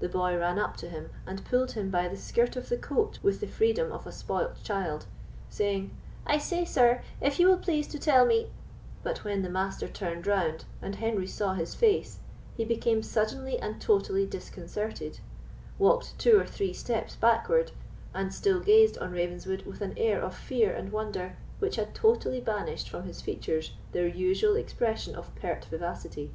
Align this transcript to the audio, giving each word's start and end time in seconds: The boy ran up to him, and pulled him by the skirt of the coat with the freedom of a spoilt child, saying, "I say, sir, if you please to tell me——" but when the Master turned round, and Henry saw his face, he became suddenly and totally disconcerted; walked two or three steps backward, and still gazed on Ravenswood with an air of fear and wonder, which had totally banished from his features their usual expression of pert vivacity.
The 0.00 0.10
boy 0.10 0.36
ran 0.36 0.58
up 0.58 0.76
to 0.76 0.90
him, 0.90 1.08
and 1.26 1.42
pulled 1.42 1.72
him 1.72 1.88
by 1.88 2.06
the 2.06 2.18
skirt 2.18 2.54
of 2.54 2.68
the 2.68 2.76
coat 2.76 3.18
with 3.22 3.40
the 3.40 3.46
freedom 3.46 3.92
of 3.92 4.06
a 4.06 4.12
spoilt 4.12 4.62
child, 4.62 5.06
saying, 5.48 5.96
"I 6.26 6.36
say, 6.36 6.66
sir, 6.66 7.00
if 7.18 7.40
you 7.40 7.56
please 7.56 7.86
to 7.88 7.98
tell 7.98 8.26
me——" 8.26 8.50
but 9.02 9.24
when 9.24 9.40
the 9.40 9.48
Master 9.48 9.88
turned 9.88 10.26
round, 10.26 10.66
and 10.82 10.96
Henry 10.96 11.26
saw 11.26 11.54
his 11.54 11.74
face, 11.74 12.18
he 12.54 12.66
became 12.66 13.02
suddenly 13.02 13.58
and 13.58 13.80
totally 13.80 14.26
disconcerted; 14.26 15.20
walked 15.78 16.18
two 16.18 16.38
or 16.38 16.44
three 16.44 16.74
steps 16.74 17.16
backward, 17.16 17.72
and 18.12 18.34
still 18.34 18.60
gazed 18.60 18.98
on 18.98 19.12
Ravenswood 19.12 19.62
with 19.64 19.80
an 19.80 19.94
air 19.96 20.20
of 20.20 20.36
fear 20.36 20.74
and 20.74 20.92
wonder, 20.92 21.38
which 21.58 21.76
had 21.76 21.94
totally 21.94 22.42
banished 22.42 22.90
from 22.90 23.04
his 23.04 23.22
features 23.22 23.72
their 23.92 24.08
usual 24.08 24.56
expression 24.56 25.14
of 25.14 25.34
pert 25.36 25.64
vivacity. 25.64 26.30